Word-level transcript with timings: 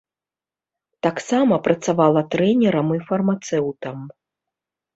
Таксама 1.07 1.59
працавала 1.67 2.25
трэнерам 2.37 2.87
і 2.99 2.99
фармацэўтам. 3.13 3.97